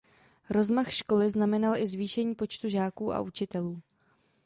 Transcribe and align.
Rozmach 0.49 0.93
školy 0.93 1.29
znamenal 1.29 1.77
i 1.83 1.87
zvýšení 1.87 2.35
počtu 2.35 2.69
žáků 2.69 3.13
a 3.13 3.21
učitelů. 3.21 3.81